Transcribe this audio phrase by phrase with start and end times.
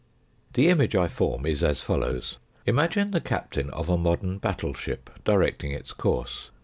[0.53, 2.39] The image I form is as follows.
[2.65, 6.49] Imagine the captain of a modern battle ship directing its course.